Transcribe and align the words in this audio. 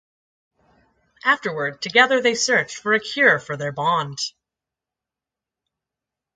Afterward, 1.23 1.79
together 1.79 2.21
they 2.21 2.33
searched 2.33 2.77
for 2.77 2.93
a 2.93 2.99
cure 2.99 3.37
for 3.37 3.55
their 3.55 3.71
bond. 3.71 4.17